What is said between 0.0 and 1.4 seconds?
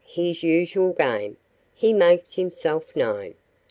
His usual game.